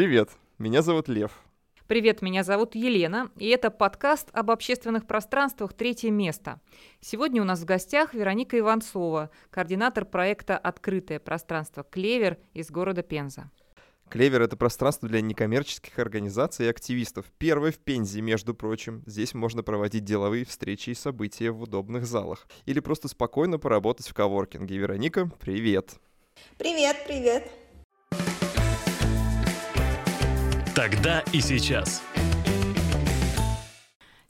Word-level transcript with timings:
Привет, 0.00 0.30
меня 0.56 0.80
зовут 0.80 1.08
Лев. 1.08 1.30
Привет, 1.86 2.22
меня 2.22 2.42
зовут 2.42 2.74
Елена, 2.74 3.30
и 3.36 3.48
это 3.48 3.70
подкаст 3.70 4.30
об 4.32 4.50
общественных 4.50 5.06
пространствах 5.06 5.74
«Третье 5.74 6.10
место». 6.10 6.58
Сегодня 7.02 7.42
у 7.42 7.44
нас 7.44 7.60
в 7.60 7.66
гостях 7.66 8.14
Вероника 8.14 8.58
Иванцова, 8.58 9.28
координатор 9.50 10.06
проекта 10.06 10.56
«Открытое 10.56 11.20
пространство 11.20 11.82
Клевер» 11.82 12.38
из 12.54 12.70
города 12.70 13.02
Пенза. 13.02 13.50
Клевер— 14.08 14.40
это 14.40 14.56
пространство 14.56 15.06
для 15.06 15.20
некоммерческих 15.20 15.98
организаций 15.98 16.64
и 16.64 16.70
активистов. 16.70 17.26
Первое 17.36 17.70
в 17.70 17.76
Пензе, 17.76 18.22
между 18.22 18.54
прочим. 18.54 19.02
Здесь 19.04 19.34
можно 19.34 19.62
проводить 19.62 20.04
деловые 20.04 20.46
встречи 20.46 20.88
и 20.88 20.94
события 20.94 21.50
в 21.50 21.60
удобных 21.60 22.06
залах. 22.06 22.48
Или 22.64 22.80
просто 22.80 23.08
спокойно 23.08 23.58
поработать 23.58 24.08
в 24.08 24.14
коворкинге. 24.14 24.78
Вероника, 24.78 25.30
привет! 25.40 25.96
Привет, 26.56 26.96
привет! 27.06 27.50
Тогда 30.74 31.24
и 31.32 31.40
сейчас. 31.40 32.02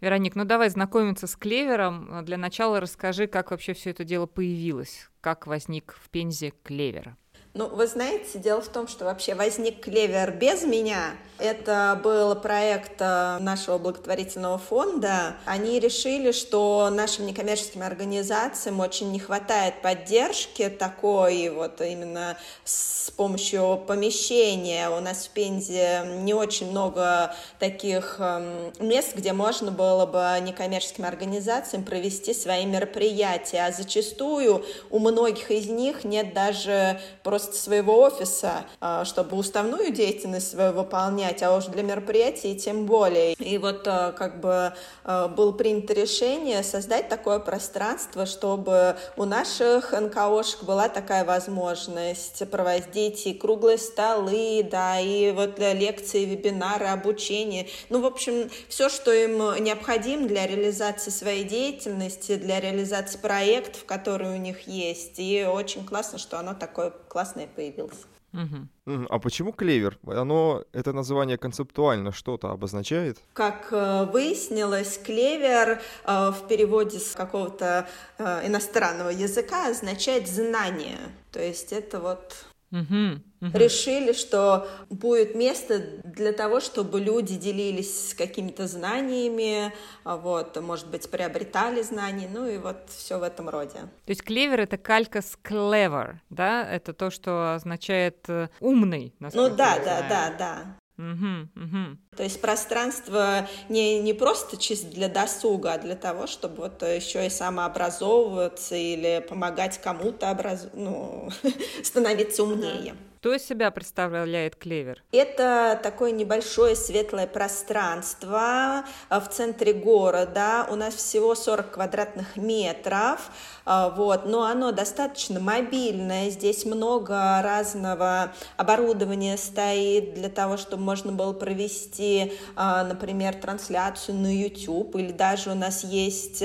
Вероник, 0.00 0.34
ну 0.34 0.46
давай 0.46 0.70
знакомиться 0.70 1.26
с 1.26 1.36
Клевером. 1.36 2.24
Для 2.24 2.38
начала 2.38 2.80
расскажи, 2.80 3.26
как 3.26 3.50
вообще 3.50 3.74
все 3.74 3.90
это 3.90 4.04
дело 4.04 4.24
появилось, 4.24 5.10
как 5.20 5.46
возник 5.46 5.94
в 6.02 6.08
Пензе 6.08 6.54
Клевер. 6.62 7.16
Ну, 7.52 7.66
вы 7.66 7.88
знаете, 7.88 8.38
дело 8.38 8.60
в 8.60 8.68
том, 8.68 8.86
что 8.86 9.06
вообще 9.06 9.34
возник 9.34 9.80
клевер 9.80 10.30
без 10.30 10.62
меня. 10.62 11.16
Это 11.38 11.98
был 12.04 12.36
проект 12.36 13.00
э, 13.00 13.38
нашего 13.40 13.78
благотворительного 13.78 14.58
фонда. 14.58 15.36
Они 15.46 15.80
решили, 15.80 16.30
что 16.30 16.90
нашим 16.92 17.26
некоммерческим 17.26 17.82
организациям 17.82 18.78
очень 18.78 19.10
не 19.10 19.18
хватает 19.18 19.82
поддержки 19.82 20.68
такой 20.68 21.48
вот 21.48 21.80
именно 21.80 22.36
с 22.64 23.10
помощью 23.10 23.82
помещения. 23.84 24.88
У 24.90 25.00
нас 25.00 25.26
в 25.26 25.30
Пензе 25.30 26.02
не 26.20 26.34
очень 26.34 26.70
много 26.70 27.34
таких 27.58 28.16
эм, 28.20 28.72
мест, 28.78 29.16
где 29.16 29.32
можно 29.32 29.70
было 29.70 30.06
бы 30.06 30.36
некоммерческим 30.42 31.04
организациям 31.04 31.84
провести 31.84 32.32
свои 32.34 32.66
мероприятия. 32.66 33.66
А 33.66 33.72
зачастую 33.72 34.64
у 34.90 34.98
многих 34.98 35.50
из 35.50 35.66
них 35.66 36.04
нет 36.04 36.34
даже 36.34 37.00
просто 37.22 37.39
просто 37.40 37.56
своего 37.56 38.00
офиса, 38.00 38.64
а, 38.80 39.04
чтобы 39.04 39.36
уставную 39.36 39.92
деятельность 39.92 40.50
свою 40.50 40.72
выполнять, 40.72 41.42
а 41.42 41.56
уж 41.56 41.66
для 41.66 41.82
мероприятий 41.82 42.54
тем 42.54 42.86
более. 42.86 43.32
И 43.34 43.56
вот 43.56 43.86
а, 43.86 44.12
как 44.12 44.40
бы 44.40 44.74
а, 45.04 45.28
было 45.28 45.52
принято 45.52 45.94
решение 45.94 46.62
создать 46.62 47.08
такое 47.08 47.38
пространство, 47.38 48.26
чтобы 48.26 48.96
у 49.16 49.24
наших 49.24 49.92
НКОшек 49.92 50.64
была 50.64 50.88
такая 50.88 51.24
возможность 51.24 52.48
проводить 52.50 53.26
и 53.26 53.32
круглые 53.32 53.78
столы, 53.78 54.66
да, 54.70 55.00
и 55.00 55.32
вот 55.32 55.58
лекции, 55.58 56.24
вебинары, 56.26 56.86
обучение. 56.86 57.68
Ну, 57.88 58.02
в 58.02 58.06
общем, 58.06 58.50
все, 58.68 58.88
что 58.88 59.12
им 59.12 59.38
необходимо 59.64 60.28
для 60.28 60.46
реализации 60.46 61.10
своей 61.10 61.44
деятельности, 61.44 62.36
для 62.36 62.60
реализации 62.60 63.18
проектов, 63.18 63.84
которые 63.86 64.32
у 64.32 64.36
них 64.36 64.66
есть. 64.68 65.18
И 65.18 65.44
очень 65.44 65.86
классно, 65.86 66.18
что 66.18 66.38
оно 66.38 66.54
такое 66.54 66.90
классное 67.08 67.29
классное 67.30 67.46
появилось. 67.46 68.06
Угу. 68.32 69.06
А 69.08 69.18
почему 69.18 69.52
клевер? 69.52 69.98
Оно, 70.06 70.64
это 70.72 70.92
название 70.92 71.36
концептуально 71.36 72.12
что-то 72.12 72.50
обозначает? 72.50 73.18
Как 73.32 73.68
э, 73.72 74.04
выяснилось, 74.12 74.98
клевер 74.98 75.80
э, 76.04 76.30
в 76.30 76.46
переводе 76.48 76.98
с 76.98 77.16
какого-то 77.16 77.88
э, 78.18 78.46
иностранного 78.46 79.10
языка 79.10 79.68
означает 79.70 80.28
знание. 80.28 80.98
То 81.32 81.42
есть 81.42 81.72
это 81.72 81.98
вот 81.98 82.46
угу 82.70 83.20
угу. 83.40 83.56
решили, 83.56 84.12
что 84.12 84.68
будет 84.88 85.34
место 85.34 85.78
для 86.04 86.32
того, 86.32 86.60
чтобы 86.60 87.00
люди 87.00 87.36
делились 87.36 88.14
какими-то 88.16 88.66
знаниями, 88.66 89.72
а 90.04 90.16
вот, 90.16 90.60
может 90.60 90.88
быть, 90.88 91.10
приобретали 91.10 91.82
знания, 91.82 92.28
ну 92.32 92.46
и 92.46 92.58
вот 92.58 92.76
все 92.88 93.18
в 93.18 93.22
этом 93.22 93.48
роде. 93.48 93.78
То 94.04 94.10
есть 94.10 94.22
клевер— 94.22 94.60
это 94.62 94.76
калька 94.76 95.22
с 95.22 95.38
clever, 95.42 96.16
да? 96.30 96.68
Это 96.68 96.92
то, 96.92 97.10
что 97.10 97.54
означает 97.54 98.28
э, 98.28 98.48
умный, 98.60 99.14
Ну 99.18 99.48
да, 99.48 99.78
да, 99.78 100.06
да, 100.08 100.34
да. 100.38 100.76
Угу, 100.98 101.64
угу. 101.64 101.96
То 102.14 102.22
есть 102.22 102.42
пространство 102.42 103.48
не, 103.70 104.00
не 104.00 104.12
просто 104.12 104.58
чисто 104.58 104.88
для 104.88 105.08
досуга, 105.08 105.72
а 105.72 105.78
для 105.78 105.96
того, 105.96 106.26
чтобы 106.26 106.56
вот 106.56 106.82
еще 106.82 107.26
и 107.26 107.30
самообразовываться 107.30 108.74
или 108.76 109.24
помогать 109.26 109.80
кому-то 109.80 110.30
образ... 110.30 110.68
ну, 110.74 111.30
становиться 111.82 112.42
умнее. 112.42 112.96
Что 113.20 113.34
из 113.34 113.46
себя 113.46 113.70
представляет 113.70 114.56
клевер? 114.56 115.04
Это 115.12 115.78
такое 115.82 116.10
небольшое 116.10 116.74
светлое 116.74 117.26
пространство 117.26 118.86
а, 119.10 119.20
в 119.20 119.28
центре 119.28 119.74
города. 119.74 120.66
У 120.70 120.74
нас 120.74 120.94
всего 120.94 121.34
40 121.34 121.70
квадратных 121.70 122.38
метров, 122.38 123.30
вот, 123.66 124.26
но 124.26 124.44
оно 124.44 124.72
достаточно 124.72 125.40
мобильное. 125.40 126.30
Здесь 126.30 126.64
много 126.64 127.40
разного 127.42 128.32
оборудования 128.56 129.36
стоит 129.36 130.14
для 130.14 130.28
того, 130.28 130.56
чтобы 130.56 130.82
можно 130.82 131.12
было 131.12 131.32
провести, 131.32 132.32
а, 132.56 132.84
например, 132.84 133.34
трансляцию 133.34 134.18
на 134.18 134.34
YouTube, 134.34 134.96
или 134.96 135.12
даже 135.12 135.50
у 135.50 135.54
нас 135.54 135.84
есть 135.84 136.42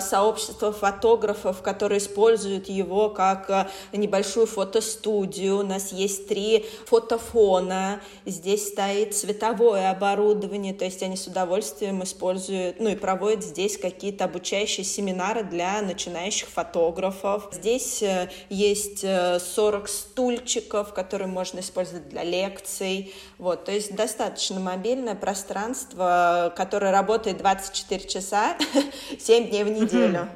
сообщество 0.00 0.72
фотографов, 0.72 1.62
которые 1.62 1.98
используют 1.98 2.68
его 2.68 3.10
как 3.10 3.70
небольшую 3.92 4.46
фотостудию. 4.46 5.58
У 5.58 5.62
нас 5.62 5.92
есть 5.92 6.28
три 6.28 6.66
фотофона, 6.86 8.00
здесь 8.24 8.68
стоит 8.68 9.14
световое 9.14 9.90
оборудование, 9.90 10.74
то 10.74 10.84
есть 10.84 11.02
они 11.02 11.16
с 11.16 11.26
удовольствием 11.26 12.02
используют, 12.02 12.80
ну 12.80 12.88
и 12.88 12.96
проводят 12.96 13.44
здесь 13.44 13.78
какие-то 13.78 14.24
обучающие 14.24 14.84
семинары 14.84 15.42
для 15.44 15.80
начинающих 15.82 16.45
фотографов. 16.46 17.48
Здесь 17.52 18.02
э, 18.02 18.30
есть 18.48 19.00
40 19.00 19.84
э, 19.84 19.88
стульчиков, 19.88 20.92
которые 20.92 21.28
можно 21.28 21.60
использовать 21.60 22.08
для 22.08 22.24
лекций. 22.24 23.14
Вот, 23.38 23.64
то 23.64 23.72
есть 23.72 23.94
достаточно 23.94 24.60
мобильное 24.60 25.14
пространство, 25.14 26.52
которое 26.56 26.92
работает 26.92 27.38
24 27.38 28.08
часа, 28.08 28.56
7 29.18 29.48
дней 29.48 29.64
в 29.64 29.70
неделю. 29.70 30.28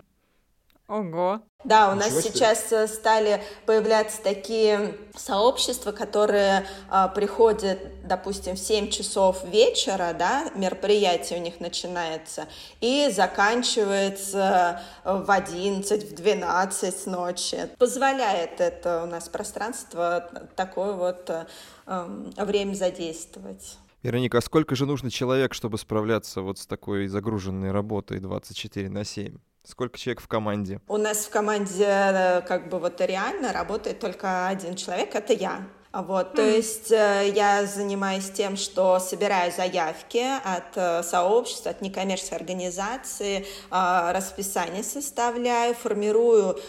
Ого. 0.91 1.41
Да, 1.62 1.93
у 1.93 1.95
нас 1.95 2.21
сейчас 2.21 2.73
э, 2.73 2.89
стали 2.89 3.41
появляться 3.65 4.21
такие 4.21 4.97
сообщества, 5.15 5.93
которые 5.93 6.67
а, 6.89 7.06
приходят, 7.06 7.78
допустим, 8.03 8.56
в 8.56 8.59
7 8.59 8.89
часов 8.91 9.45
вечера, 9.45 10.12
да, 10.19 10.51
мероприятие 10.56 11.39
у 11.39 11.43
них 11.43 11.61
начинается, 11.61 12.49
и 12.81 13.09
заканчивается 13.15 14.83
в 15.05 15.31
11, 15.31 16.11
в 16.11 16.15
12 16.17 17.07
ночи. 17.07 17.69
Позволяет 17.78 18.61
это 18.61 19.05
у 19.05 19.07
нас 19.07 19.28
пространство 19.28 20.28
такое 20.57 20.95
вот 20.95 21.31
э, 21.31 22.05
время 22.37 22.75
задействовать. 22.75 23.78
Вероника, 24.03 24.39
а 24.39 24.41
сколько 24.41 24.75
же 24.75 24.87
нужно 24.87 25.09
человек, 25.09 25.55
чтобы 25.55 25.78
справляться 25.78 26.41
вот 26.41 26.59
с 26.59 26.67
такой 26.67 27.07
загруженной 27.07 27.71
работой 27.71 28.19
24 28.19 28.89
на 28.89 29.05
7? 29.05 29.37
Сколько 29.62 29.98
человек 29.98 30.21
в 30.21 30.28
команде? 30.28 30.81
У 30.88 30.97
нас 30.97 31.26
в 31.26 31.31
команде 31.31 31.84
э, 31.87 32.41
как 32.43 32.69
бы 32.69 32.78
вот 32.78 33.00
реально 33.00 33.53
работает 33.53 34.01
только 34.01 34.48
один 34.48 34.74
человек, 34.74 35.15
это 35.15 35.33
я. 35.33 35.66
Вот, 35.92 36.34
то 36.34 36.42
есть 36.42 36.92
э, 36.92 37.33
я 37.34 37.66
занимаюсь 37.66 38.31
тем, 38.31 38.57
что 38.57 39.01
собираю 39.01 39.51
заявки 39.51 40.25
от 40.45 40.77
э, 40.77 41.03
сообществ, 41.03 41.66
от 41.66 41.81
некоммерческой 41.81 42.39
организации, 42.39 43.45
э, 43.72 44.13
расписание 44.13 44.84
составляю, 44.84 45.75
формирую 45.75 46.60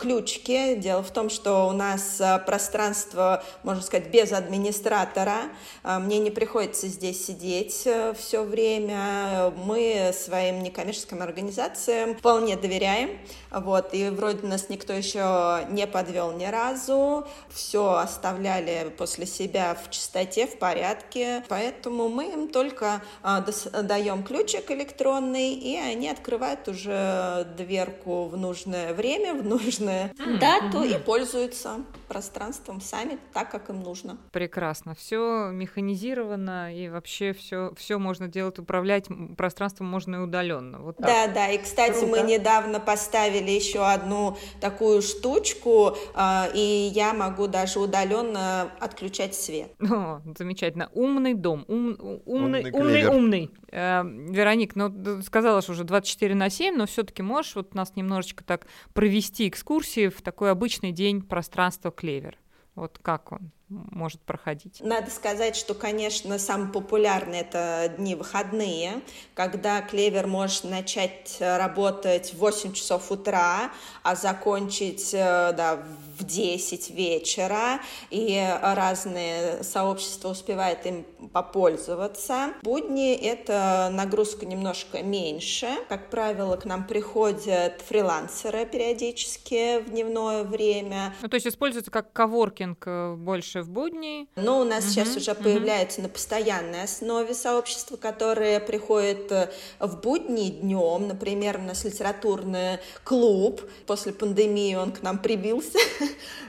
ключики. 0.00 0.74
Дело 0.74 1.02
в 1.02 1.10
том, 1.12 1.30
что 1.30 1.68
у 1.68 1.72
нас 1.72 2.20
пространство, 2.44 3.44
можно 3.62 3.82
сказать, 3.82 4.10
без 4.10 4.32
администратора. 4.32 5.42
Мне 5.84 6.18
не 6.18 6.30
приходится 6.30 6.88
здесь 6.88 7.24
сидеть 7.24 7.86
все 8.18 8.42
время. 8.42 9.52
Мы 9.56 10.12
своим 10.12 10.62
некоммерческим 10.62 11.22
организациям 11.22 12.16
вполне 12.16 12.56
доверяем. 12.56 13.18
Вот, 13.50 13.94
и 13.94 14.10
вроде 14.10 14.46
нас 14.46 14.68
никто 14.68 14.92
еще 14.92 15.66
не 15.70 15.86
подвел 15.86 16.32
ни 16.32 16.46
разу. 16.46 17.26
Все 17.48 17.94
оставляю 17.94 18.55
оставляли 18.56 18.90
после 18.90 19.26
себя 19.26 19.74
в 19.74 19.90
чистоте, 19.90 20.46
в 20.46 20.58
порядке. 20.58 21.44
Поэтому 21.48 22.08
мы 22.08 22.32
им 22.32 22.48
только 22.48 23.02
а, 23.22 23.44
даем 23.82 24.22
ключик 24.22 24.70
электронный, 24.70 25.54
и 25.54 25.76
они 25.76 26.08
открывают 26.08 26.68
уже 26.68 27.46
дверку 27.56 28.26
в 28.26 28.36
нужное 28.36 28.94
время, 28.94 29.34
в 29.34 29.44
нужную 29.44 30.10
дату 30.40 30.82
и 30.82 30.98
пользуются 30.98 31.80
пространством 32.08 32.80
сами 32.80 33.18
так, 33.32 33.50
как 33.50 33.68
им 33.70 33.82
нужно. 33.82 34.16
Прекрасно. 34.32 34.94
Все 34.94 35.50
механизировано, 35.50 36.74
и 36.74 36.88
вообще 36.88 37.32
все, 37.32 37.72
все 37.76 37.98
можно 37.98 38.28
делать, 38.28 38.58
управлять 38.58 39.06
пространством 39.36 39.88
можно 39.88 40.16
и 40.16 40.18
удаленно. 40.18 40.78
Вот 40.78 40.96
так. 40.96 41.06
Да, 41.06 41.26
да. 41.28 41.48
И, 41.48 41.58
кстати, 41.58 41.98
Круто. 41.98 42.06
мы 42.06 42.20
недавно 42.22 42.80
поставили 42.80 43.50
еще 43.50 43.84
одну 43.84 44.36
такую 44.60 45.02
штучку, 45.02 45.96
а, 46.14 46.48
и 46.54 46.90
я 46.94 47.12
могу 47.12 47.46
даже 47.46 47.80
удаленно 47.80 48.45
нужно 48.46 48.72
отключать 48.80 49.34
свет. 49.34 49.72
О, 49.80 50.20
замечательно. 50.38 50.88
Умный 50.92 51.34
дом. 51.34 51.64
Ум, 51.68 51.96
умный, 52.24 52.70
Умный 52.70 52.72
умный, 52.72 53.06
умный. 53.06 53.50
Э, 53.70 54.02
Вероник, 54.04 54.76
ну, 54.76 55.22
сказала, 55.22 55.62
что 55.62 55.72
уже 55.72 55.84
24 55.84 56.34
на 56.34 56.50
7, 56.50 56.76
но 56.76 56.86
все-таки 56.86 57.22
можешь 57.22 57.54
вот 57.56 57.74
нас 57.74 57.94
немножечко 57.96 58.44
так 58.44 58.66
провести 58.92 59.48
экскурсии 59.48 60.08
в 60.08 60.22
такой 60.22 60.50
обычный 60.50 60.92
день 60.92 61.22
пространства 61.22 61.90
Клевер? 61.90 62.38
Вот 62.74 62.98
как 63.00 63.32
он 63.32 63.52
может 63.68 64.20
проходить? 64.20 64.80
Надо 64.80 65.10
сказать, 65.10 65.56
что, 65.56 65.74
конечно, 65.74 66.38
самый 66.38 66.72
популярный 66.72 67.40
это 67.40 67.92
дни 67.96 68.14
выходные, 68.14 69.00
когда 69.34 69.82
клевер 69.82 70.26
может 70.26 70.64
начать 70.64 71.36
работать 71.40 72.32
в 72.32 72.38
8 72.38 72.72
часов 72.72 73.10
утра, 73.10 73.72
а 74.02 74.14
закончить 74.14 75.12
э, 75.12 75.52
да, 75.52 75.82
в 76.18 76.24
10 76.24 76.90
вечера, 76.90 77.80
и 78.10 78.42
разные 78.62 79.62
сообщества 79.62 80.30
успевают 80.30 80.86
им 80.86 81.04
попользоваться. 81.32 82.54
Будни 82.62 83.14
это 83.14 83.90
нагрузка 83.92 84.46
немножко 84.46 85.02
меньше. 85.02 85.68
Как 85.88 86.10
правило, 86.10 86.56
к 86.56 86.64
нам 86.64 86.86
приходят 86.86 87.82
фрилансеры 87.82 88.66
периодически 88.66 89.80
в 89.80 89.90
дневное 89.90 90.44
время. 90.44 91.14
Ну, 91.22 91.28
то 91.28 91.34
есть 91.34 91.46
используется 91.46 91.90
как 91.90 92.12
коворкинг 92.12 92.86
э, 92.86 93.14
больше 93.56 93.62
в 93.62 93.68
будни. 93.70 94.28
Но 94.36 94.60
у 94.60 94.64
нас 94.64 94.84
Мгм, 94.84 94.90
сейчас 94.92 95.16
уже 95.16 95.32
мгм. 95.32 95.42
появляются 95.42 96.00
на 96.02 96.08
постоянной 96.08 96.82
основе 96.82 97.34
сообщества, 97.34 97.96
которые 97.96 98.60
приходят 98.60 99.30
э, 99.32 99.50
в 99.80 100.00
будни 100.00 100.50
днем. 100.50 101.08
Например, 101.08 101.58
у 101.58 101.62
нас 101.62 101.84
литературный 101.84 102.78
клуб. 103.04 103.62
После 103.86 104.12
пандемии 104.12 104.74
он 104.74 104.92
к 104.92 105.02
нам 105.02 105.18
прибился. 105.18 105.78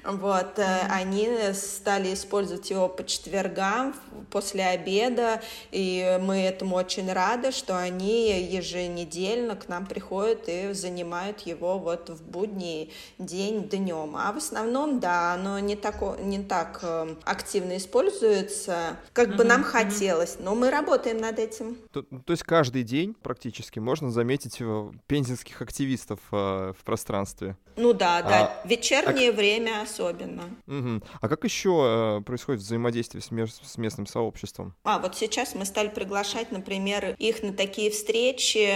Вот, 0.04 0.58
э, 0.58 0.88
они 0.90 1.28
стали 1.54 2.14
использовать 2.14 2.70
его 2.70 2.88
по 2.88 3.04
четвергам 3.04 3.94
после 4.32 4.64
обеда, 4.66 5.42
и 5.72 6.18
мы 6.22 6.38
этому 6.44 6.78
очень 6.78 7.12
рады, 7.12 7.52
что 7.52 7.78
они 7.78 8.30
еженедельно 8.42 9.58
к 9.58 9.68
нам 9.68 9.86
приходят 9.86 10.48
и 10.48 10.72
занимают 10.72 11.42
его 11.42 11.78
вот 11.78 12.10
в 12.10 12.24
будний 12.24 12.94
день 13.18 13.64
днем. 13.64 14.16
А 14.16 14.32
в 14.32 14.38
основном, 14.38 15.02
да, 15.02 15.34
оно 15.34 15.60
не, 15.60 15.76
тако, 15.76 16.16
не 16.22 16.40
так 16.40 16.80
э, 16.84 16.97
активно 17.26 17.78
используется, 17.78 18.98
как 19.14 19.36
бы 19.36 19.44
нам 19.44 19.64
хотелось, 19.64 20.38
но 20.40 20.56
мы 20.56 20.70
работаем 20.70 21.18
над 21.18 21.40
этим. 21.40 21.78
То, 21.92 22.02
то 22.04 22.32
есть 22.34 22.44
каждый 22.44 22.84
день 22.84 23.14
практически 23.14 23.80
можно 23.80 24.10
заметить 24.12 24.58
э, 24.60 24.92
пензенских 25.08 25.62
активистов 25.62 26.20
э, 26.32 26.74
в 26.78 26.84
пространстве. 26.84 27.58
Ну 27.76 27.94
да, 27.94 28.22
да, 28.24 28.46
А- 28.64 28.68
вечернее 28.68 29.32
время 29.32 29.82
особенно. 29.84 30.44
Мгм. 30.66 31.04
А 31.22 31.30
как 31.30 31.44
еще 31.44 32.20
э, 32.20 32.24
происходит 32.24 32.62
взаимодействие 32.62 33.22
с, 33.22 33.30
мес- 33.32 33.62
с 33.64 33.78
местным 33.78 34.08
сообществом? 34.08 34.74
А, 34.84 34.98
вот 35.00 35.16
сейчас 35.16 35.54
мы 35.54 35.66
стали 35.66 35.90
приглашать, 35.90 36.52
например, 36.52 37.16
их 37.20 37.44
на 37.44 37.54
такие 37.54 37.92
встречи 37.92 38.68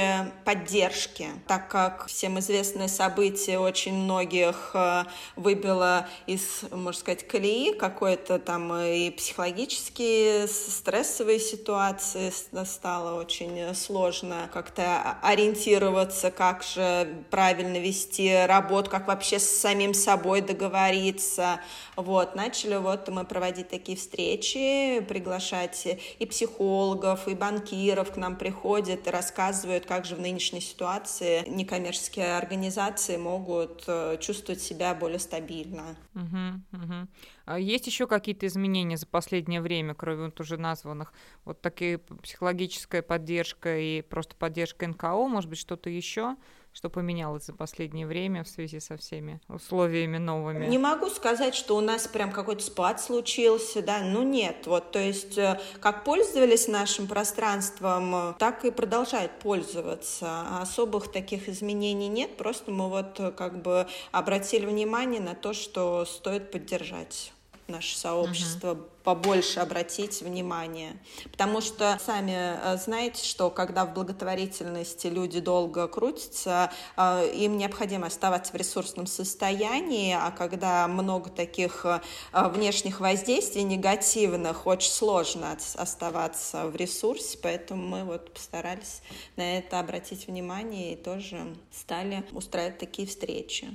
поддержки, 0.45 1.27
так 1.47 1.69
как 1.69 2.07
всем 2.07 2.39
известное 2.39 2.87
событие 2.87 3.59
очень 3.59 3.93
многих 3.95 4.71
э, 4.73 5.03
выбило 5.35 6.07
из, 6.27 6.63
можно 6.71 6.99
сказать, 6.99 7.27
колеи 7.27 7.73
какой-то 8.11 8.39
там 8.39 8.73
и 8.73 9.09
психологические 9.11 10.47
стрессовые 10.47 11.39
ситуации 11.39 12.31
стало 12.65 13.19
очень 13.19 13.73
сложно 13.73 14.49
как-то 14.51 15.17
ориентироваться, 15.21 16.29
как 16.29 16.63
же 16.63 17.23
правильно 17.29 17.77
вести 17.77 18.45
работу, 18.45 18.89
как 18.91 19.07
вообще 19.07 19.39
с 19.39 19.49
самим 19.49 19.93
собой 19.93 20.41
договориться. 20.41 21.61
Вот, 21.95 22.35
начали 22.35 22.75
вот 22.75 23.07
мы 23.07 23.23
проводить 23.23 23.69
такие 23.69 23.97
встречи, 23.97 24.99
приглашать 25.07 25.87
и 26.19 26.25
психологов, 26.25 27.29
и 27.29 27.35
банкиров 27.35 28.11
к 28.11 28.17
нам 28.17 28.35
приходят 28.35 29.07
и 29.07 29.09
рассказывают, 29.09 29.85
как 29.85 30.05
же 30.05 30.15
в 30.15 30.19
нынешней 30.19 30.61
ситуации 30.61 31.43
некоммерческие 31.47 32.35
организации 32.35 33.15
могут 33.15 33.85
э, 33.87 34.17
чувствовать 34.19 34.61
себя 34.61 34.93
более 34.93 35.19
стабильно. 35.19 35.95
Мгм, 36.13 36.65
мгм. 36.71 37.09
А 37.51 37.59
есть 37.59 37.85
еще 37.85 38.07
какие-то 38.07 38.47
изменения 38.47 38.95
за 38.95 39.05
последнее 39.05 39.59
время, 39.59 39.93
кроме 39.93 40.25
вот 40.25 40.39
уже 40.39 40.55
названных? 40.57 41.11
Вот 41.43 41.61
такие 41.61 41.97
психологическая 41.97 43.01
поддержка 43.01 43.77
и 43.77 44.01
просто 44.01 44.37
поддержка 44.37 44.87
НКО, 44.87 45.27
может 45.27 45.49
быть, 45.49 45.59
что-то 45.59 45.89
еще, 45.89 46.37
что 46.71 46.89
поменялось 46.89 47.45
за 47.45 47.53
последнее 47.53 48.07
время 48.07 48.45
в 48.45 48.47
связи 48.47 48.79
со 48.79 48.95
всеми 48.95 49.41
условиями 49.49 50.17
новыми? 50.17 50.65
Не 50.67 50.77
могу 50.77 51.09
сказать, 51.09 51.55
что 51.55 51.75
у 51.75 51.81
нас 51.81 52.07
прям 52.07 52.31
какой-то 52.31 52.63
спад 52.63 53.01
случился, 53.01 53.81
да, 53.81 53.99
ну 53.99 54.23
нет, 54.23 54.65
вот, 54.67 54.93
то 54.93 54.99
есть 54.99 55.37
э, 55.37 55.59
как 55.81 56.05
пользовались 56.05 56.69
нашим 56.69 57.07
пространством, 57.07 58.15
э, 58.15 58.33
так 58.39 58.63
и 58.63 58.71
продолжают 58.71 59.33
пользоваться. 59.39 60.61
Особых 60.61 61.11
таких 61.11 61.49
изменений 61.49 62.07
нет, 62.07 62.37
просто 62.37 62.71
мы 62.71 62.87
вот 62.87 63.19
э, 63.19 63.31
как 63.31 63.61
бы 63.61 63.87
обратили 64.13 64.65
внимание 64.65 65.19
на 65.19 65.35
то, 65.35 65.51
что 65.51 66.05
стоит 66.05 66.51
поддержать 66.51 67.33
наше 67.71 67.97
сообщество, 67.97 68.77
побольше 69.03 69.59
обратить 69.59 70.21
внимание. 70.21 70.97
Потому 71.31 71.61
что 71.61 71.97
сами 72.03 72.35
э, 72.35 72.77
знаете, 72.77 73.25
что 73.25 73.49
когда 73.49 73.85
в 73.85 73.93
благотворительности 73.93 75.07
люди 75.07 75.39
долго 75.39 75.87
крутятся, 75.87 76.71
э, 76.97 77.31
им 77.33 77.57
необходимо 77.57 78.07
оставаться 78.07 78.53
в 78.53 78.55
ресурсном 78.55 79.07
состоянии, 79.07 80.13
а 80.13 80.31
когда 80.31 80.87
много 80.87 81.29
таких 81.29 81.85
э, 81.85 82.01
внешних 82.33 82.99
воздействий 82.99 83.63
негативных, 83.63 84.67
очень 84.67 84.91
сложно 84.91 85.57
оставаться 85.75 86.67
в 86.67 86.75
ресурсе, 86.75 87.37
поэтому 87.41 87.87
мы 87.87 88.03
вот 88.03 88.33
постарались 88.33 89.01
на 89.35 89.57
это 89.57 89.79
обратить 89.79 90.27
внимание 90.27 90.93
и 90.93 90.95
тоже 90.95 91.55
стали 91.71 92.23
устраивать 92.33 92.77
такие 92.77 93.07
встречи. 93.07 93.67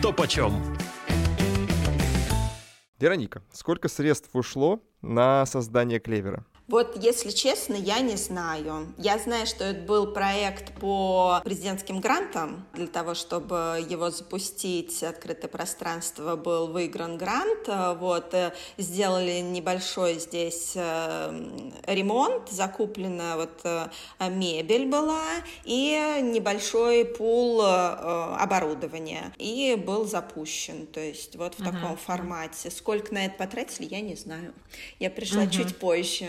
Что 0.00 0.14
почем? 0.14 0.54
Вероника, 2.98 3.42
сколько 3.52 3.86
средств 3.88 4.30
ушло 4.32 4.82
на 5.02 5.44
создание 5.44 6.00
клевера? 6.00 6.46
Вот, 6.70 7.02
если 7.02 7.30
честно, 7.30 7.74
я 7.74 7.98
не 7.98 8.14
знаю. 8.14 8.94
Я 8.96 9.18
знаю, 9.18 9.44
что 9.44 9.64
это 9.64 9.80
был 9.80 10.12
проект 10.12 10.72
по 10.74 11.40
президентским 11.42 11.98
грантам. 11.98 12.64
Для 12.74 12.86
того, 12.86 13.14
чтобы 13.14 13.84
его 13.88 14.10
запустить, 14.10 15.02
открытое 15.02 15.48
пространство, 15.48 16.36
был 16.36 16.68
выигран 16.68 17.18
грант. 17.18 17.68
Вот, 17.98 18.34
э, 18.34 18.52
сделали 18.78 19.40
небольшой 19.40 20.20
здесь 20.20 20.74
э, 20.76 21.70
ремонт, 21.88 22.48
закуплена 22.50 23.36
вот 23.36 23.60
э, 23.64 23.88
мебель 24.28 24.86
была 24.86 25.24
и 25.64 26.20
небольшой 26.22 27.04
пул 27.04 27.62
оборудования. 27.62 29.32
И 29.38 29.74
был 29.74 30.04
запущен, 30.04 30.86
то 30.86 31.00
есть 31.00 31.34
вот 31.34 31.54
в 31.54 31.64
таком 31.64 31.96
формате. 31.96 32.70
Сколько 32.70 33.12
на 33.12 33.26
это 33.26 33.34
потратили, 33.36 33.88
я 33.90 34.00
не 34.00 34.14
знаю. 34.14 34.54
Я 35.00 35.10
пришла 35.10 35.48
чуть 35.48 35.76
позже. 35.76 36.28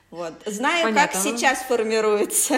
Вот. 0.11 0.33
Знаю, 0.45 0.83
Понятно. 0.83 1.13
как 1.13 1.21
сейчас 1.23 1.59
формируется. 1.63 2.57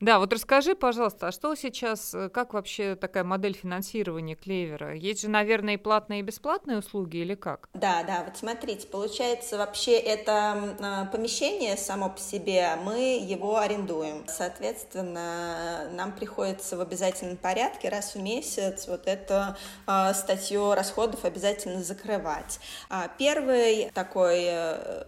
Да, 0.00 0.18
вот 0.18 0.32
расскажи, 0.32 0.74
пожалуйста, 0.74 1.28
а 1.28 1.32
что 1.32 1.54
сейчас, 1.54 2.12
э, 2.14 2.28
как 2.28 2.52
вообще 2.52 2.96
такая 2.96 3.24
модель 3.24 3.54
финансирования 3.54 4.34
Клевера? 4.34 4.94
Есть 4.94 5.22
же, 5.22 5.30
наверное, 5.30 5.74
и 5.74 5.76
платные, 5.76 6.20
и 6.20 6.22
бесплатные 6.22 6.78
услуги 6.78 7.18
или 7.18 7.34
как? 7.34 7.68
Да, 7.74 8.02
да, 8.02 8.24
вот 8.24 8.36
смотрите, 8.36 8.86
получается, 8.86 9.56
вообще 9.56 9.92
это 9.92 10.76
э, 10.78 11.10
помещение 11.12 11.76
само 11.76 12.10
по 12.10 12.18
себе, 12.18 12.76
мы 12.84 13.18
его 13.18 13.56
арендуем. 13.56 14.24
Соответственно, 14.26 15.88
нам 15.92 16.12
приходится 16.12 16.76
в 16.76 16.80
обязательном 16.80 17.36
порядке 17.36 17.88
раз 17.88 18.14
в 18.14 18.20
месяц 18.20 18.88
вот 18.88 19.06
эту 19.06 19.56
э, 19.86 20.12
статью 20.12 20.74
расходов 20.74 21.24
обязательно 21.24 21.82
закрывать. 21.82 22.58
А 22.90 23.08
Первый 23.16 23.90
такой 23.94 24.44
э, 24.48 25.04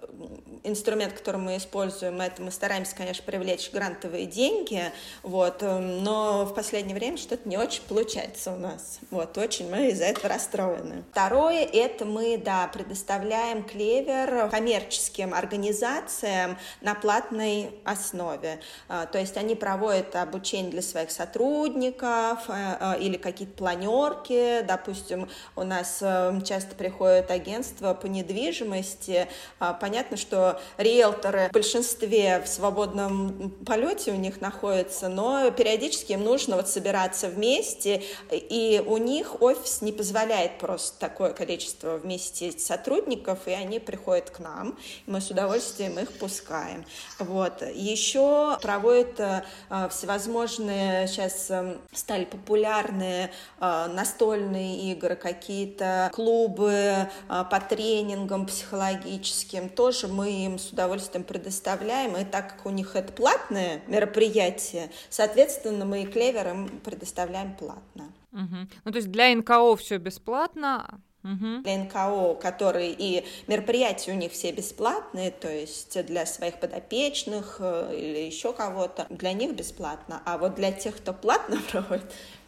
инструмент, 0.62 1.12
который 1.12 1.40
мы 1.40 1.55
используем, 1.56 2.20
это 2.20 2.42
мы 2.42 2.50
стараемся, 2.50 2.94
конечно, 2.94 3.24
привлечь 3.24 3.70
грантовые 3.72 4.26
деньги, 4.26 4.92
вот, 5.22 5.62
э, 5.62 5.78
но 5.78 6.44
в 6.44 6.54
последнее 6.54 6.94
время 6.94 7.16
что-то 7.16 7.48
не 7.48 7.56
очень 7.58 7.82
получается 7.82 8.52
у 8.52 8.56
нас. 8.56 8.98
Вот, 9.10 9.36
очень 9.38 9.70
мы 9.70 9.90
из-за 9.90 10.04
этого 10.04 10.28
расстроены. 10.28 11.04
Второе, 11.12 11.64
это 11.64 12.04
мы, 12.04 12.38
да, 12.38 12.68
предоставляем 12.72 13.62
клевер 13.64 14.48
коммерческим 14.50 15.34
организациям 15.34 16.58
на 16.80 16.94
платной 16.94 17.70
основе. 17.84 18.60
А, 18.88 19.06
То 19.06 19.18
есть 19.18 19.36
они 19.36 19.54
проводят 19.54 20.14
обучение 20.16 20.70
для 20.70 20.82
своих 20.82 21.10
сотрудников 21.10 22.48
э, 22.48 22.76
э, 22.80 23.00
или 23.00 23.16
какие-то 23.16 23.54
планерки. 23.54 24.62
Допустим, 24.62 25.28
у 25.54 25.62
нас 25.62 25.98
э, 26.00 26.40
часто 26.44 26.74
приходят 26.74 27.30
агентства 27.30 27.94
по 27.94 28.06
недвижимости. 28.06 29.28
А, 29.58 29.72
Понятно, 29.74 30.16
что 30.16 30.60
риэлторы 30.78 31.45
в 31.48 31.52
большинстве 31.52 32.42
в 32.44 32.48
свободном 32.48 33.50
полете 33.64 34.12
у 34.12 34.16
них 34.16 34.40
находятся, 34.40 35.08
но 35.08 35.50
периодически 35.50 36.12
им 36.12 36.24
нужно 36.24 36.56
вот 36.56 36.68
собираться 36.68 37.28
вместе, 37.28 38.02
и 38.30 38.82
у 38.86 38.96
них 38.96 39.42
офис 39.42 39.82
не 39.82 39.92
позволяет 39.92 40.58
просто 40.58 40.98
такое 40.98 41.32
количество 41.32 41.96
вместе 41.96 42.52
сотрудников, 42.52 43.40
и 43.46 43.52
они 43.52 43.78
приходят 43.78 44.30
к 44.30 44.38
нам, 44.38 44.78
и 45.06 45.10
мы 45.10 45.20
с 45.20 45.30
удовольствием 45.30 45.98
их 45.98 46.12
пускаем. 46.12 46.84
Вот. 47.18 47.62
Еще 47.74 48.58
проводят 48.60 49.18
э, 49.20 49.42
всевозможные, 49.90 51.06
сейчас 51.08 51.46
э, 51.50 51.76
стали 51.92 52.24
популярные 52.24 53.30
э, 53.60 53.86
настольные 53.86 54.92
игры, 54.92 55.16
какие-то 55.16 56.10
клубы 56.12 57.08
по 57.28 57.60
тренингам 57.60 58.46
психологическим, 58.46 59.68
тоже 59.68 60.08
мы 60.08 60.30
им 60.30 60.58
с 60.58 60.70
удовольствием 60.70 61.24
предоставляем, 61.36 62.16
и 62.16 62.24
так 62.24 62.56
как 62.56 62.66
у 62.66 62.70
них 62.70 62.96
это 62.96 63.12
платное 63.12 63.82
мероприятие, 63.86 64.90
соответственно, 65.10 65.84
мы 65.84 66.02
и 66.02 66.06
клевер 66.06 66.48
им 66.48 66.68
предоставляем 66.80 67.54
платно. 67.54 68.12
Угу. 68.32 68.56
Ну, 68.84 68.90
то 68.92 68.96
есть 68.96 69.10
для 69.10 69.34
НКО 69.34 69.76
все 69.76 69.98
бесплатно, 69.98 71.00
Угу. 71.24 71.62
Для 71.64 71.78
НКО, 71.78 72.34
которые 72.40 72.94
и 72.96 73.24
мероприятия 73.48 74.12
у 74.12 74.14
них 74.14 74.30
все 74.30 74.52
бесплатные, 74.52 75.32
то 75.32 75.50
есть 75.50 76.06
для 76.06 76.24
своих 76.24 76.60
подопечных 76.60 77.56
э, 77.58 77.96
или 77.98 78.18
еще 78.18 78.52
кого-то, 78.52 79.08
для 79.10 79.32
них 79.32 79.56
бесплатно. 79.56 80.22
А 80.24 80.38
вот 80.38 80.54
для 80.54 80.70
тех, 80.70 80.96
кто 80.96 81.12
платно 81.12 81.58
проводит, 81.72 82.04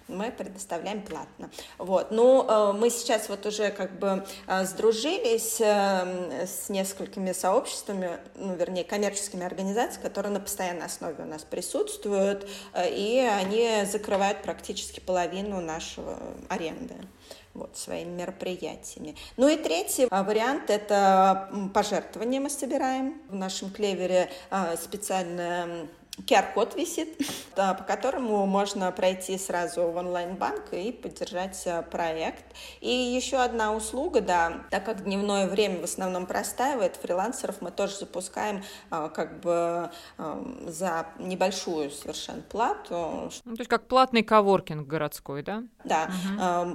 мы 0.08 0.30
предоставляем 0.30 1.02
платно. 1.02 1.50
Вот. 1.78 2.10
Ну, 2.10 2.44
э, 2.48 2.72
мы 2.72 2.90
сейчас 2.90 3.28
вот 3.28 3.46
уже 3.46 3.70
как 3.70 3.98
бы 3.98 4.26
э, 4.46 4.64
сдружились 4.64 5.60
с 5.60 6.68
несколькими 6.68 7.32
сообществами, 7.32 8.18
ну, 8.34 8.54
вернее, 8.54 8.84
коммерческими 8.84 9.44
организациями, 9.44 10.02
которые 10.02 10.32
на 10.32 10.40
постоянной 10.40 10.86
основе 10.86 11.24
у 11.24 11.26
нас 11.26 11.42
присутствуют, 11.42 12.48
и 12.76 13.18
они 13.18 13.84
закрывают 13.90 14.42
практически 14.42 15.00
половину 15.00 15.60
нашего 15.60 16.18
аренды 16.48 16.94
вот, 17.54 17.76
своими 17.76 18.10
мероприятиями. 18.10 19.16
Ну 19.36 19.48
и 19.48 19.56
третий 19.56 20.06
вариант– 20.10 20.64
это 20.70 21.50
пожертвования 21.74 22.40
мы 22.40 22.50
собираем. 22.50 23.20
В 23.28 23.34
нашем 23.34 23.70
клевере 23.70 24.30
специальная 24.82 25.88
QR-код 26.26 26.74
висит, 26.74 27.18
по 27.54 27.74
которому 27.74 28.46
можно 28.46 28.90
пройти 28.92 29.38
сразу 29.38 29.82
в 29.82 29.96
онлайн-банк 29.96 30.72
и 30.72 30.92
поддержать 30.92 31.62
э, 31.66 31.82
проект. 31.82 32.44
И 32.80 32.90
еще 32.90 33.38
одна 33.38 33.74
услуга, 33.74 34.20
да, 34.20 34.64
так 34.70 34.84
как 34.84 35.04
дневное 35.04 35.46
время 35.46 35.80
в 35.80 35.84
основном 35.84 36.26
простаивает, 36.26 36.96
фрилансеров 36.96 37.60
мы 37.60 37.70
тоже 37.70 37.96
запускаем 37.96 38.62
э, 38.90 39.10
как 39.14 39.40
бы 39.40 39.90
эм, 40.18 40.64
за 40.66 41.06
небольшую 41.18 41.90
совершенно 41.90 42.42
плату. 42.42 43.30
Ну, 43.44 43.54
то 43.56 43.60
есть 43.60 43.70
как 43.70 43.86
платный 43.86 44.22
коворкинг 44.22 44.86
городской, 44.86 45.42
да? 45.42 45.62
Да, 45.84 46.10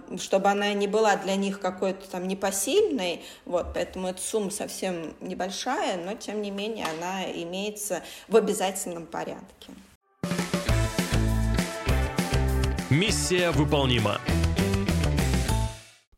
угу. 0.10 0.18
чтобы 0.18 0.50
она 0.50 0.74
не 0.74 0.88
была 0.88 1.16
для 1.18 1.36
них 1.36 1.60
какой-то 1.60 2.10
там 2.10 2.28
непосильной, 2.28 3.24
вот, 3.46 3.74
поэтому 3.74 4.08
эта 4.08 4.22
сумма 4.22 4.50
совсем 4.50 5.14
небольшая, 5.20 6.04
но 6.04 6.16
тем 6.16 6.42
не 6.42 6.52
менее 6.52 6.86
она 6.86 7.24
имеется 7.32 8.02
в 8.28 8.36
обязательном 8.36 9.06
порядке 9.06 9.33
порядке. 9.34 9.72
Миссия 12.90 13.52
выполнима. 13.52 14.18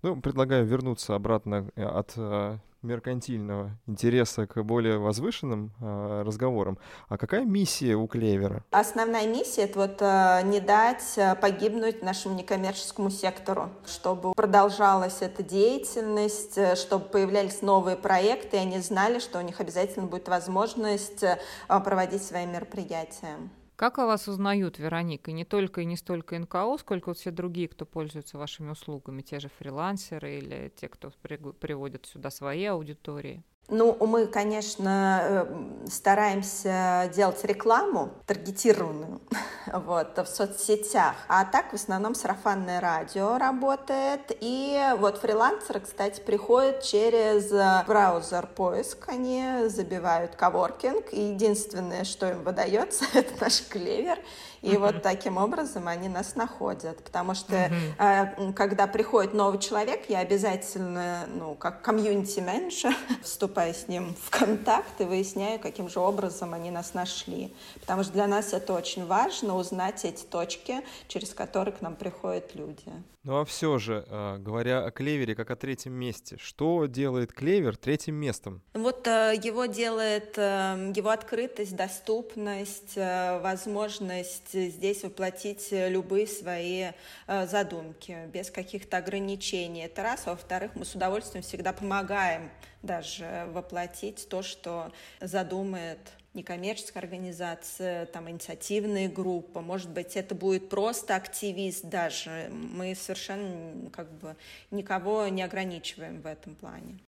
Ну, 0.01 0.21
предлагаю 0.21 0.65
вернуться 0.65 1.15
обратно 1.15 1.67
э, 1.75 1.83
от 1.83 2.13
э, 2.17 2.57
меркантильного 2.85 3.71
интереса 3.87 4.47
к 4.47 4.63
более 4.63 4.97
возвышенным 4.97 5.73
э, 5.79 6.23
разговорам. 6.25 6.77
А 7.09 7.17
какая 7.17 7.43
миссия 7.43 7.95
у 7.95 8.07
Клевера? 8.07 8.63
Основная 8.71 9.27
миссия— 9.27 9.61
это 9.63 9.79
вот 9.79 9.97
э, 10.01 10.41
не 10.45 10.59
дать 10.59 11.17
э, 11.17 11.35
погибнуть 11.35 12.01
нашему 12.01 12.35
некоммерческому 12.35 13.09
сектору, 13.09 13.69
чтобы 13.85 14.33
продолжалась 14.33 15.21
эта 15.21 15.43
деятельность, 15.43 16.57
э, 16.57 16.75
чтобы 16.75 17.05
появлялись 17.05 17.61
новые 17.61 17.97
проекты, 17.97 18.57
и 18.57 18.59
они 18.59 18.79
знали, 18.79 19.19
что 19.19 19.39
у 19.39 19.41
них 19.41 19.59
обязательно 19.59 20.05
будет 20.05 20.27
возможность 20.27 21.23
э, 21.23 21.37
проводить 21.67 22.23
свои 22.23 22.45
мероприятия. 22.45 23.37
Как 23.75 23.99
о 23.99 24.05
вас 24.05 24.29
узнают, 24.29 24.79
Вероника? 24.79 25.33
Не 25.33 25.43
только 25.43 25.81
и 25.81 25.85
не 25.85 25.97
столько 25.97 26.39
НКО, 26.39 26.77
сколько 26.77 27.09
вот 27.09 27.17
все 27.17 27.29
другие, 27.31 27.67
кто 27.67 27.85
пользуется 27.85 28.37
вашими 28.37 28.69
услугами, 28.69 29.21
те 29.21 29.41
же 29.41 29.49
фрилансеры 29.49 30.37
или 30.37 30.71
те, 30.77 30.87
кто 30.87 31.11
приводят 31.11 32.05
сюда 32.05 32.29
свои 32.29 32.63
аудитории? 32.65 33.43
Ну, 33.67 33.97
мы, 33.99 34.27
конечно, 34.27 35.21
э, 35.23 35.89
стараемся 35.89 37.09
делать 37.15 37.43
рекламу 37.43 38.11
таргетированную 38.27 39.21
вот, 39.73 40.15
в 40.19 40.27
соцсетях, 40.27 41.15
а 41.27 41.45
так 41.45 41.71
в 41.71 41.73
основном 41.73 42.13
сарафанное 42.13 42.79
радио 42.79 43.39
работает. 43.39 44.37
И 44.39 44.79
вот 44.99 45.17
фрилансеры, 45.17 45.79
кстати, 45.79 46.21
приходят 46.21 46.83
через 46.83 47.49
браузер 47.87 48.45
поиск, 48.45 49.09
они 49.09 49.67
забивают 49.67 50.35
коворкинг, 50.35 51.11
и 51.11 51.29
единственное, 51.31 52.03
что 52.03 52.29
им 52.29 52.43
выдается, 52.43 53.05
это 53.15 53.33
наш 53.41 53.67
клевер, 53.67 54.19
и 54.65 54.69
uh-huh. 54.69 54.79
вот 54.79 55.03
таким 55.03 55.37
образом 55.37 55.87
они 55.87 56.09
нас 56.09 56.35
находят. 56.35 57.03
Потому 57.03 57.35
что 57.35 57.55
uh-huh. 57.55 58.49
э, 58.49 58.53
когда 58.53 58.87
приходит 58.87 59.33
новый 59.33 59.59
человек, 59.59 60.09
я 60.09 60.19
обязательно, 60.19 61.27
ну, 61.27 61.53
как 61.53 61.83
комьюнити-менеджер, 61.83 62.95
вступаю 63.23 63.73
с 63.75 63.87
ним 63.87 64.15
в 64.19 64.29
контакт 64.31 64.99
и 64.99 65.03
выясняю, 65.03 65.59
каким 65.59 65.87
же 65.87 65.99
образом 65.99 66.53
они 66.53 66.71
нас 66.71 66.95
нашли. 66.95 67.53
Потому 67.79 68.03
что 68.03 68.13
для 68.13 68.25
нас 68.25 68.53
это 68.53 68.73
очень 68.73 69.05
важно, 69.05 69.55
узнать 69.55 70.03
эти 70.03 70.23
точки, 70.23 70.81
через 71.07 71.33
которые 71.33 71.73
к 71.75 71.81
нам 71.81 71.95
приходят 71.95 72.55
люди. 72.55 72.91
Ну 73.25 73.39
а 73.39 73.45
все 73.45 73.79
же, 73.79 74.05
э, 74.07 74.37
говоря 74.37 74.85
о 74.85 74.91
клевере 74.91 75.33
как 75.33 75.49
о 75.49 75.55
третьем 75.55 75.93
месте, 75.93 76.37
что 76.39 76.85
делает 76.85 77.33
клевер 77.33 77.75
третьим 77.75 78.13
местом? 78.13 78.61
Вот 78.75 79.07
э, 79.07 79.33
его 79.41 79.65
делает 79.65 80.37
э, 80.37 80.93
его 80.95 81.09
открытость, 81.09 81.75
доступность, 81.75 82.95
возможность 82.95 84.53
здесь 84.53 85.03
воплотить 85.03 85.69
любые 85.71 86.27
свои 86.27 86.91
задумки 87.27 88.29
без 88.31 88.51
каких-то 88.51 88.97
ограничений. 88.97 89.85
Это 89.85 90.03
раз. 90.03 90.27
А 90.27 90.31
во-вторых, 90.31 90.75
мы 90.75 90.85
с 90.85 90.93
удовольствием 90.93 91.43
всегда 91.43 91.73
помогаем 91.73 92.51
даже 92.83 93.49
воплотить 93.51 94.27
то, 94.29 94.43
что 94.43 94.91
задумает 95.19 95.97
некоммерческая 96.35 97.01
организация, 97.01 98.05
там, 98.07 98.29
инициативная 98.29 99.09
группа, 99.09 99.61
может 99.61 99.89
быть, 99.89 100.15
это 100.15 100.35
будет 100.35 100.69
просто 100.69 101.15
активист 101.15 101.85
даже. 101.85 102.49
Мы 102.51 102.93
совершенно 102.93 103.89
как 103.89 104.11
бы 104.19 104.35
никого 104.69 105.27
не 105.29 105.41
ограничиваем 105.41 106.21
в 106.21 106.27
этом 106.27 106.55
плане. 106.55 106.99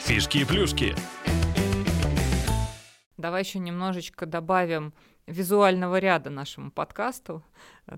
Фишки 0.00 0.38
и 0.38 0.44
плюшки. 0.44 0.94
Давай 3.16 3.42
еще 3.42 3.58
немножечко 3.58 4.26
добавим 4.26 4.92
визуального 5.26 5.98
ряда 5.98 6.30
нашему 6.30 6.70
подкасту. 6.70 7.42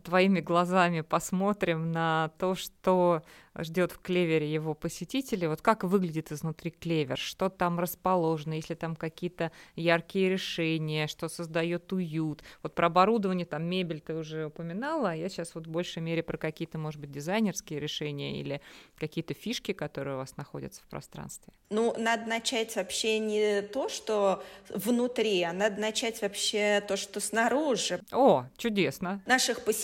Твоими 0.03 0.41
глазами 0.41 1.03
посмотрим 1.03 1.93
на 1.93 2.33
то, 2.39 2.55
что 2.57 3.23
ждет 3.57 3.93
в 3.93 4.01
клевере 4.01 4.53
его 4.53 4.75
посетителей. 4.75 5.47
Вот 5.47 5.63
как 5.63 5.85
выглядит 5.85 6.33
изнутри 6.33 6.71
клевер, 6.71 7.17
что 7.17 7.49
там 7.49 7.79
расположено, 7.79 8.55
если 8.55 8.75
там 8.75 8.97
какие-то 8.97 9.53
яркие 9.77 10.29
решения, 10.29 11.07
что 11.07 11.29
создает 11.29 11.93
уют. 11.93 12.43
Вот 12.63 12.75
про 12.75 12.89
оборудование, 12.89 13.47
там 13.47 13.65
мебель 13.65 14.01
ты 14.01 14.15
уже 14.15 14.47
упоминала, 14.47 15.11
а 15.11 15.15
я 15.15 15.29
сейчас 15.29 15.55
вот 15.55 15.67
в 15.67 15.71
большей 15.71 16.03
мере 16.03 16.23
про 16.23 16.37
какие-то, 16.37 16.79
может 16.79 17.01
быть, 17.01 17.13
дизайнерские 17.13 17.81
решения 17.81 18.41
или 18.41 18.61
какие-то 18.99 19.35
фишки, 19.35 19.73
которые 19.73 20.17
у 20.17 20.19
вас 20.19 20.37
находятся 20.37 20.83
в 20.83 20.87
пространстве. 20.89 21.53
Ну, 21.71 21.95
надо 21.97 22.27
начать 22.27 22.75
вообще 22.77 23.19
не 23.19 23.63
то, 23.63 23.89
что 23.89 24.43
внутри, 24.69 25.43
а 25.43 25.53
надо 25.53 25.81
начать 25.81 26.21
вообще 26.23 26.83
то, 26.87 26.97
что 26.97 27.21
снаружи. 27.21 28.01
О, 28.13 28.47
чудесно. 28.57 29.23
Наших 29.27 29.65
посетителей 29.65 29.76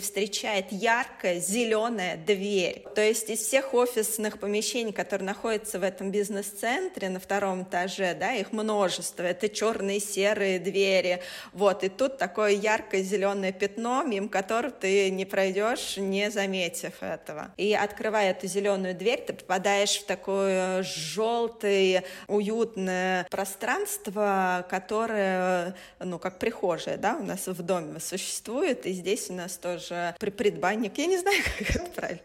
встречает 0.00 0.66
яркая 0.70 1.40
зеленая 1.40 2.16
дверь. 2.16 2.84
То 2.94 3.02
есть 3.02 3.30
из 3.30 3.40
всех 3.40 3.74
офисных 3.74 4.38
помещений, 4.38 4.92
которые 4.92 5.26
находятся 5.26 5.78
в 5.78 5.82
этом 5.82 6.10
бизнес-центре 6.10 7.08
на 7.08 7.20
втором 7.20 7.62
этаже, 7.62 8.14
да, 8.14 8.32
их 8.34 8.52
множество, 8.52 9.22
это 9.22 9.48
черные 9.48 10.00
серые 10.00 10.58
двери, 10.58 11.20
вот, 11.52 11.84
и 11.84 11.88
тут 11.88 12.18
такое 12.18 12.50
яркое 12.50 13.02
зеленое 13.02 13.52
пятно, 13.52 14.02
мимо 14.02 14.28
которого 14.28 14.72
ты 14.72 15.10
не 15.10 15.24
пройдешь, 15.24 15.96
не 15.96 16.30
заметив 16.30 17.02
этого. 17.02 17.52
И 17.56 17.74
открывая 17.74 18.30
эту 18.30 18.46
зеленую 18.46 18.94
дверь, 18.94 19.22
ты 19.26 19.32
попадаешь 19.32 19.98
в 19.98 20.06
такое 20.06 20.82
желтое, 20.82 22.04
уютное 22.28 23.26
пространство, 23.30 24.66
которое, 24.70 25.74
ну, 25.98 26.18
как 26.18 26.38
прихожая, 26.38 26.96
да, 26.96 27.16
у 27.16 27.22
нас 27.22 27.46
в 27.46 27.62
доме 27.62 28.00
существует, 28.00 28.86
и 28.86 28.92
здесь 28.92 29.25
Есть 29.26 29.30
у 29.30 29.34
нас 29.34 29.56
тоже 29.56 30.14
предбанник, 30.20 30.98
я 30.98 31.06
не 31.06 31.18
знаю, 31.18 31.42
как 31.58 31.70
это 31.70 31.90
правильно 31.90 32.20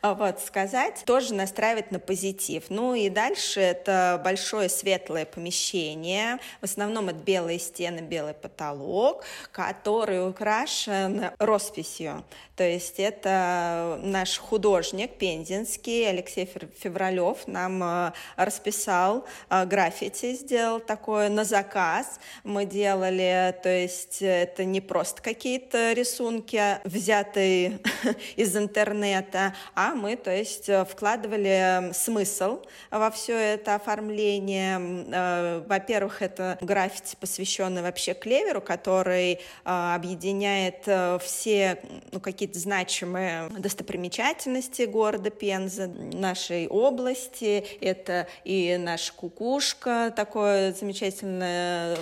а 0.00 0.14
вот, 0.14 0.40
сказать, 0.40 1.02
тоже 1.04 1.34
настраивает 1.34 1.90
на 1.90 1.98
позитив. 1.98 2.64
Ну 2.68 2.94
и 2.94 3.08
дальше 3.08 3.60
это 3.60 4.20
большое 4.22 4.68
светлое 4.68 5.24
помещение, 5.24 6.38
в 6.60 6.64
основном 6.64 7.08
это 7.08 7.18
белые 7.18 7.58
стены, 7.58 8.00
белый 8.00 8.34
потолок, 8.34 9.24
который 9.52 10.28
украшен 10.28 11.30
росписью. 11.38 12.24
То 12.56 12.64
есть 12.64 12.98
это 12.98 14.00
наш 14.02 14.38
художник 14.38 15.18
пензенский 15.18 16.08
Алексей 16.08 16.48
Февралев 16.78 17.46
нам 17.46 17.82
э, 17.82 18.12
расписал 18.36 19.26
э, 19.50 19.66
граффити, 19.66 20.34
сделал 20.34 20.80
такое 20.80 21.28
на 21.28 21.44
заказ. 21.44 22.18
Мы 22.44 22.64
делали, 22.64 23.54
то 23.62 23.68
есть 23.68 24.22
это 24.22 24.64
не 24.64 24.80
просто 24.80 25.20
какие-то 25.20 25.92
рисунки, 25.92 26.45
взятые 26.84 27.80
из 28.36 28.56
интернета, 28.56 29.54
а 29.74 29.94
мы, 29.94 30.16
то 30.16 30.34
есть, 30.34 30.70
вкладывали 30.88 31.92
смысл 31.92 32.62
во 32.90 33.10
все 33.10 33.36
это 33.36 33.74
оформление. 33.74 34.78
Э, 35.12 35.62
во-первых, 35.66 36.22
это 36.22 36.58
граффити, 36.60 37.16
посвященный 37.20 37.82
вообще 37.82 38.14
клеверу, 38.14 38.60
который 38.60 39.40
объединяет 39.64 40.88
все 41.22 41.78
ну, 42.12 42.20
какие 42.20 42.46
какие-то 42.46 42.58
значимые 42.58 43.48
достопримечательности 43.48 44.82
города 44.82 45.30
Пенза, 45.30 45.86
нашей 45.86 46.68
области. 46.68 47.64
Это 47.80 48.28
и 48.44 48.76
наша 48.78 49.12
кукушка, 49.12 50.12
такое 50.14 50.72
замечательное 50.72 51.96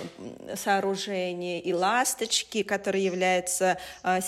сооружение, 0.55 1.61
и 1.61 1.73
ласточки, 1.73 2.63
которые 2.63 3.05
являются 3.05 3.77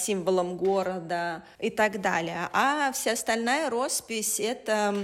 символом 0.08 0.56
города 0.56 1.44
и 1.60 1.70
так 1.70 2.00
далее. 2.02 2.50
А 2.54 2.92
вся 2.94 3.12
остальная 3.12 3.70
роспись— 3.70 4.40
это 4.54 4.96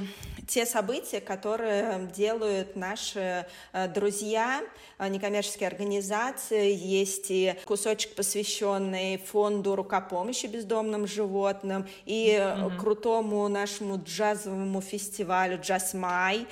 те 0.47 0.65
события, 0.65 1.21
которые 1.21 2.09
делают 2.13 2.75
наши 2.75 3.45
э, 3.71 3.87
друзья, 3.87 4.61
э, 4.97 5.07
некоммерческие 5.07 5.67
организации. 5.67 6.73
Есть 6.73 7.27
и 7.29 7.55
кусочек, 7.65 8.15
посвященный 8.15 9.17
фонду 9.17 9.75
рукопомощи 9.75 10.47
бездомным 10.47 11.07
животным, 11.07 11.87
и 12.05 12.37
mm-hmm. 12.37 12.77
крутому 12.77 13.47
нашему 13.47 14.01
джазовому 14.03 14.81
фестивалю 14.81 15.59
«Джаз 15.61 15.93
Май». 15.93 16.47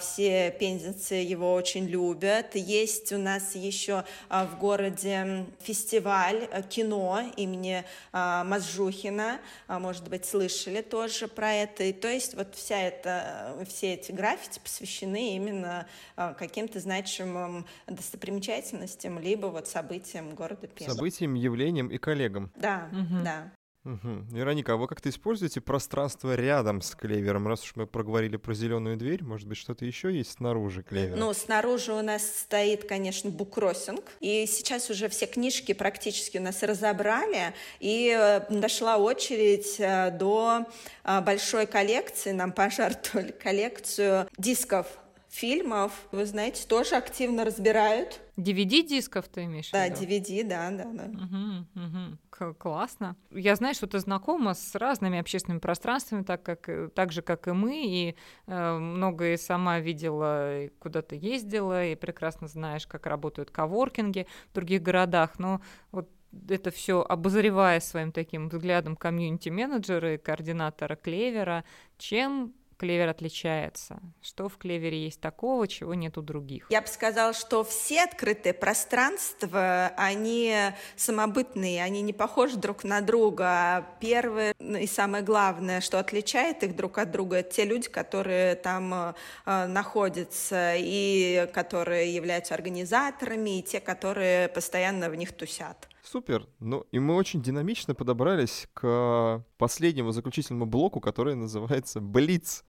Все 0.00 0.50
пензенцы 0.58 1.14
его 1.14 1.54
очень 1.54 1.86
любят. 1.86 2.54
Есть 2.54 3.12
у 3.12 3.18
нас 3.18 3.54
еще 3.54 4.04
в 4.28 4.58
городе 4.58 5.46
фестиваль 5.60 6.48
кино 6.68 7.22
имени 7.36 7.84
Мазжухина. 8.12 9.40
Может 9.68 10.08
быть, 10.08 10.24
слышали 10.24 10.82
тоже 10.82 11.28
про 11.28 11.52
это. 11.52 11.84
И 11.84 11.92
то 11.92 12.08
есть 12.08 12.34
вот 12.34 12.54
вся 12.54 12.80
эта 12.80 13.30
все 13.66 13.94
эти 13.94 14.12
граффити 14.12 14.60
посвящены 14.60 15.36
именно 15.36 15.86
э, 16.16 16.34
каким-то 16.38 16.80
значимым 16.80 17.66
достопримечательностям, 17.86 19.18
либо 19.18 19.46
вот 19.46 19.68
событиям 19.68 20.34
города 20.34 20.66
Пенза. 20.66 20.94
Событиям, 20.94 21.34
явлениям 21.34 21.88
и 21.88 21.98
коллегам. 21.98 22.50
Да, 22.56 22.88
угу. 22.92 23.24
да. 23.24 23.52
Угу. 23.84 24.26
Вероника, 24.32 24.74
а 24.74 24.76
вы 24.76 24.86
как-то 24.86 25.08
используете 25.08 25.62
пространство 25.62 26.34
рядом 26.34 26.82
с 26.82 26.94
клевером? 26.94 27.48
Раз 27.48 27.62
уж 27.62 27.76
мы 27.76 27.86
проговорили 27.86 28.36
про 28.36 28.52
зеленую 28.52 28.98
дверь, 28.98 29.24
может 29.24 29.48
быть, 29.48 29.56
что-то 29.56 29.86
еще 29.86 30.14
есть 30.14 30.32
снаружи 30.32 30.82
клевера? 30.82 31.16
Ну, 31.16 31.32
снаружи 31.32 31.92
у 31.92 32.02
нас 32.02 32.22
стоит, 32.22 32.86
конечно, 32.86 33.30
буккроссинг. 33.30 34.04
И 34.20 34.44
сейчас 34.46 34.90
уже 34.90 35.08
все 35.08 35.26
книжки 35.26 35.72
практически 35.72 36.36
у 36.36 36.42
нас 36.42 36.62
разобрали. 36.62 37.54
И 37.78 38.14
э, 38.14 38.40
дошла 38.50 38.98
очередь 38.98 39.76
э, 39.78 40.10
до 40.10 40.66
э, 41.04 41.20
большой 41.22 41.66
коллекции. 41.66 42.32
Нам 42.32 42.52
пожертвовали 42.52 43.32
коллекцию 43.32 44.28
дисков 44.36 44.86
фильмов, 45.30 45.92
вы 46.10 46.26
знаете, 46.26 46.66
тоже 46.66 46.96
активно 46.96 47.44
разбирают. 47.44 48.20
DVD-дисков 48.36 49.28
ты 49.28 49.44
имеешь 49.44 49.70
да, 49.70 49.86
в 49.86 50.00
виду? 50.00 50.12
DVD, 50.12 50.44
да, 50.44 50.70
да, 50.70 50.84
да. 50.84 51.04
Угу, 51.04 51.86
угу. 51.86 52.54
Классно. 52.58 53.16
Я 53.30 53.54
знаю, 53.54 53.74
что 53.74 53.86
ты 53.86 53.98
знакома 54.00 54.54
с 54.54 54.74
разными 54.74 55.18
общественными 55.18 55.60
пространствами, 55.60 56.22
так, 56.22 56.42
как, 56.42 56.68
э, 56.68 56.88
так 56.88 57.12
же, 57.12 57.22
как 57.22 57.46
и 57.48 57.52
мы, 57.52 57.84
и 57.84 58.16
э, 58.46 58.78
многое 58.78 59.36
сама 59.36 59.78
видела, 59.78 60.68
куда 60.78 61.02
то 61.02 61.14
ездила, 61.14 61.86
и 61.86 61.94
прекрасно 61.94 62.48
знаешь, 62.48 62.86
как 62.86 63.06
работают 63.06 63.50
коворкинги 63.50 64.26
в 64.50 64.54
других 64.54 64.82
городах, 64.82 65.38
но 65.38 65.60
вот 65.92 66.08
это 66.48 66.70
все 66.70 67.02
обозревая 67.02 67.80
своим 67.80 68.12
таким 68.12 68.48
взглядом 68.48 68.96
комьюнити-менеджера 68.96 70.14
и 70.14 70.18
координатора 70.18 70.96
Клевера, 70.96 71.64
чем 71.98 72.54
клевер 72.80 73.10
отличается? 73.10 74.00
Что 74.22 74.48
в 74.48 74.56
клевере 74.56 75.04
есть 75.04 75.20
такого, 75.20 75.68
чего 75.68 75.92
нет 75.92 76.16
у 76.16 76.22
других? 76.22 76.66
Я 76.70 76.80
бы 76.80 76.88
сказала, 76.88 77.34
что 77.34 77.62
все 77.62 78.04
открытые 78.04 78.54
пространства, 78.54 79.92
они 79.98 80.54
самобытные, 80.96 81.84
они 81.84 82.00
не 82.00 82.14
похожи 82.14 82.56
друг 82.56 82.82
на 82.84 83.02
друга. 83.02 83.86
Первое 84.00 84.54
ну, 84.58 84.78
и 84.78 84.86
самое 84.86 85.22
главное, 85.22 85.82
что 85.82 85.98
отличает 85.98 86.62
их 86.62 86.74
друг 86.74 86.96
от 86.96 87.10
друга, 87.10 87.36
это 87.36 87.54
те 87.54 87.66
люди, 87.66 87.90
которые 87.90 88.54
там 88.54 88.94
э, 88.94 89.66
находятся 89.66 90.74
и 90.78 91.50
которые 91.52 92.14
являются 92.14 92.54
организаторами, 92.54 93.58
и 93.58 93.62
те, 93.62 93.80
которые 93.80 94.48
постоянно 94.48 95.10
в 95.10 95.16
них 95.16 95.32
тусят. 95.32 95.86
Супер. 96.02 96.48
Ну 96.58 96.86
и 96.90 96.98
мы 96.98 97.14
очень 97.14 97.42
динамично 97.42 97.94
подобрались 97.94 98.66
к 98.72 99.44
последнему 99.58 100.12
заключительному 100.12 100.66
блоку, 100.66 101.00
который 101.00 101.34
называется 101.34 102.00
«Блиц». 102.00 102.64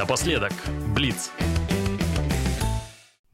Напоследок, 0.00 0.52
Блиц. 0.94 1.30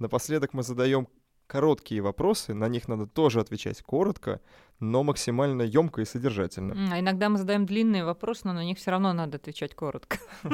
Напоследок 0.01 0.53
мы 0.53 0.65
задаем 0.65 1.07
короткие 1.47 2.01
вопросы, 2.01 2.55
на 2.55 2.67
них 2.67 2.89
надо 2.89 3.07
тоже 3.07 3.39
отвечать 3.39 3.81
коротко, 3.83 4.41
но 4.81 5.05
максимально 5.05 5.63
емко 5.63 6.01
и 6.01 6.05
содержательно. 6.05 6.93
А 6.93 6.99
иногда 6.99 7.29
мы 7.29 7.39
задаем 7.39 7.67
длинные 7.67 8.05
вопросы, 8.05 8.41
но 8.47 8.53
на 8.53 8.65
них 8.65 8.79
все 8.79 8.91
равно 8.91 9.13
надо 9.13 9.37
отвечать 9.37 9.77
коротко. 9.77 10.19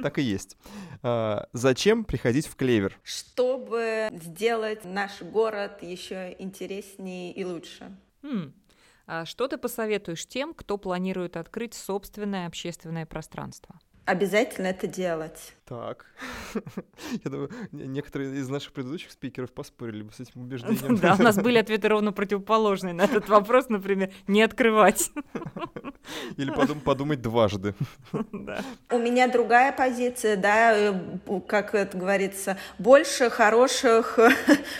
Так 0.00 0.20
и 0.20 0.22
есть. 0.22 0.56
А, 1.02 1.48
зачем 1.52 2.04
приходить 2.04 2.46
в 2.46 2.54
Клевер? 2.54 2.96
Чтобы 3.02 4.08
сделать 4.12 4.84
наш 4.84 5.20
город 5.20 5.82
еще 5.82 6.36
интереснее 6.38 7.32
и 7.32 7.44
лучше. 7.44 7.96
А 9.08 9.24
что 9.24 9.48
ты 9.48 9.58
посоветуешь 9.58 10.28
тем, 10.28 10.54
кто 10.54 10.78
планирует 10.78 11.36
открыть 11.36 11.74
собственное 11.74 12.46
общественное 12.46 13.04
пространство? 13.04 13.80
Обязательно 14.04 14.68
это 14.68 14.86
делать. 14.86 15.54
Так. 15.70 16.04
Я 17.24 17.30
думаю, 17.30 17.48
некоторые 17.70 18.34
из 18.40 18.48
наших 18.48 18.72
предыдущих 18.72 19.12
спикеров 19.12 19.52
поспорили 19.52 20.02
бы 20.02 20.10
с 20.12 20.18
этим 20.18 20.40
убеждением. 20.40 20.96
Да, 20.96 21.14
у 21.16 21.22
нас 21.22 21.36
были 21.36 21.58
ответы 21.60 21.86
ровно 21.86 22.12
противоположные 22.12 22.92
на 22.92 23.02
этот 23.02 23.28
вопрос, 23.28 23.68
например, 23.68 24.10
не 24.26 24.42
открывать. 24.42 25.12
Или 26.36 26.50
подум 26.50 26.80
подумать 26.80 27.22
дважды. 27.22 27.74
Да. 28.32 28.64
У 28.90 28.98
меня 28.98 29.28
другая 29.28 29.70
позиция, 29.70 30.36
да, 30.36 30.72
э, 30.74 30.94
как 31.46 31.74
это 31.74 31.96
говорится, 31.96 32.56
больше 32.78 33.28
хороших 33.28 34.18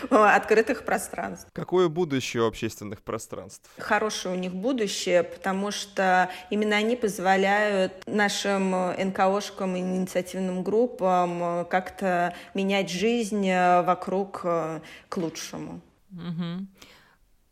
открытых 0.08 0.84
пространств. 0.84 1.48
Какое 1.52 1.88
будущее 1.88 2.42
у 2.42 2.46
общественных 2.46 3.02
пространств? 3.02 3.70
Хорошее 3.78 4.34
у 4.34 4.38
них 4.38 4.54
будущее, 4.54 5.22
потому 5.22 5.70
что 5.70 6.30
именно 6.48 6.76
они 6.76 6.96
позволяют 6.96 7.92
нашим 8.06 8.70
НКОшкам 8.96 9.76
и 9.76 9.80
инициативным 9.80 10.62
группам 10.62 10.79
группам 10.80 11.42
э, 11.42 11.64
как-то 11.66 12.34
менять 12.54 12.90
жизнь 12.90 13.46
э, 13.46 13.82
вокруг 13.82 14.40
э, 14.44 14.80
к 15.08 15.16
лучшему. 15.16 15.80
Угу. 16.12 16.66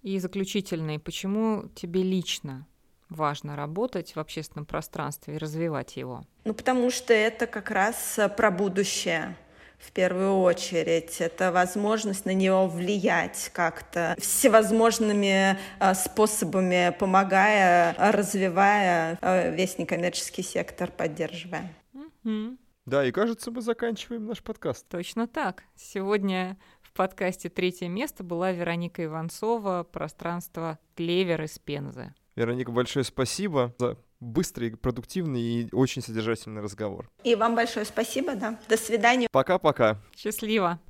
И 0.02 0.18
заключительный, 0.18 0.98
почему 0.98 1.68
тебе 1.74 2.02
лично 2.02 2.66
важно 3.10 3.56
работать 3.56 4.16
в 4.16 4.20
общественном 4.20 4.64
пространстве 4.64 5.34
и 5.34 5.38
развивать 5.38 5.96
его? 5.96 6.24
Ну, 6.44 6.54
потому 6.54 6.90
что 6.90 7.12
это 7.12 7.46
как 7.46 7.70
раз 7.70 8.18
про 8.36 8.50
будущее 8.50 9.36
в 9.78 9.92
первую 9.92 10.40
очередь. 10.40 11.20
Это 11.20 11.52
возможность 11.52 12.24
на 12.24 12.34
него 12.34 12.66
влиять 12.66 13.50
как-то 13.52 14.16
всевозможными 14.18 15.56
способами, 15.94 16.94
помогая, 16.98 17.94
развивая 17.98 19.18
весь 19.52 19.78
некоммерческий 19.78 20.42
сектор, 20.42 20.90
поддерживая. 20.90 21.72
Mm-hmm. 21.94 22.56
Да, 22.88 23.04
и 23.04 23.12
кажется, 23.12 23.50
мы 23.50 23.60
заканчиваем 23.60 24.24
наш 24.24 24.42
подкаст. 24.42 24.88
Точно 24.88 25.26
так. 25.26 25.64
Сегодня 25.76 26.56
в 26.80 26.94
подкасте 26.94 27.50
«Третье 27.50 27.86
место» 27.86 28.24
была 28.24 28.50
Вероника 28.50 29.04
Иванцова, 29.04 29.84
пространство 29.84 30.78
«Клевер» 30.96 31.42
из 31.42 31.58
Пензы. 31.58 32.14
Вероника, 32.34 32.72
большое 32.72 33.04
спасибо 33.04 33.74
за 33.78 33.98
быстрый, 34.20 34.74
продуктивный 34.74 35.42
и 35.42 35.68
очень 35.72 36.00
содержательный 36.00 36.62
разговор. 36.62 37.10
И 37.24 37.34
вам 37.34 37.54
большое 37.54 37.84
спасибо, 37.84 38.34
да. 38.36 38.58
До 38.70 38.78
свидания. 38.78 39.28
Пока-пока. 39.30 40.00
Счастливо. 40.16 40.80